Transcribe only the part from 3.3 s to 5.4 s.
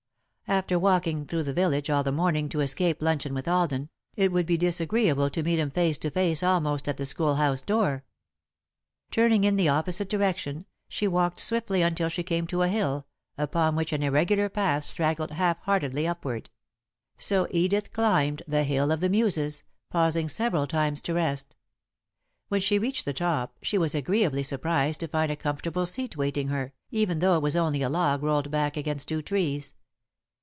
with Alden, it would be disagreeable